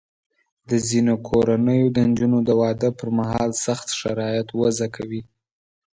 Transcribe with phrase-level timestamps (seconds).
[0.69, 5.21] د ځینو کورنیو د نجونو د واده پر مهال سخت شرایط وضع کوي.